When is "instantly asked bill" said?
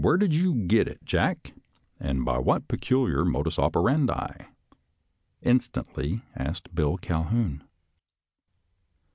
5.53-6.97